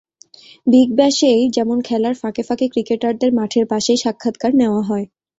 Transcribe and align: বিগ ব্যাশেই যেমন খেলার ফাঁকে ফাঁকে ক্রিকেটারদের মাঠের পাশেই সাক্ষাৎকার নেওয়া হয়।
বিগ 0.67 0.89
ব্যাশেই 0.95 1.41
যেমন 1.49 1.77
খেলার 1.81 2.15
ফাঁকে 2.21 2.43
ফাঁকে 2.43 2.65
ক্রিকেটারদের 2.73 3.31
মাঠের 3.33 3.65
পাশেই 3.71 3.97
সাক্ষাৎকার 3.97 4.51
নেওয়া 4.55 4.81
হয়। 4.81 5.05